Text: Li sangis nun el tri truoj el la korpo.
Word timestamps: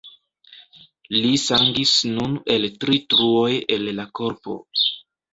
Li 1.15 1.33
sangis 1.41 1.91
nun 2.13 2.33
el 2.53 2.65
tri 2.83 2.99
truoj 3.15 3.51
el 3.77 3.85
la 3.99 4.07
korpo. 4.21 4.57